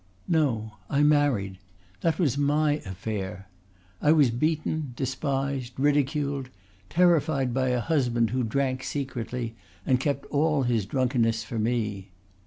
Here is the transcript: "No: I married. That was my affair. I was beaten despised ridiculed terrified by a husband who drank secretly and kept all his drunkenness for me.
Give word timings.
"No: 0.27 0.77
I 0.89 1.03
married. 1.03 1.59
That 1.99 2.17
was 2.17 2.35
my 2.35 2.77
affair. 2.87 3.47
I 4.01 4.11
was 4.11 4.31
beaten 4.31 4.93
despised 4.95 5.79
ridiculed 5.79 6.49
terrified 6.89 7.53
by 7.53 7.67
a 7.67 7.81
husband 7.81 8.31
who 8.31 8.41
drank 8.43 8.83
secretly 8.83 9.55
and 9.85 9.99
kept 9.99 10.25
all 10.31 10.63
his 10.63 10.87
drunkenness 10.87 11.43
for 11.43 11.59
me. 11.59 12.09